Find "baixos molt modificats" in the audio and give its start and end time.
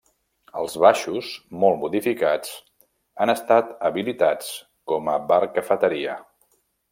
0.83-2.55